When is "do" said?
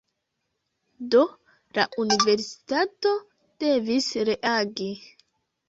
1.15-1.21